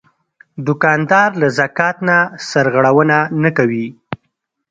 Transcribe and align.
دوکاندار 0.65 1.29
له 1.41 1.47
زکات 1.57 1.97
نه 2.07 2.17
سرغړونه 2.49 3.17
نه 3.43 3.49
کوي. 3.57 3.87